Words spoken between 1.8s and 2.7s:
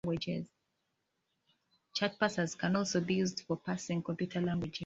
Chart parsers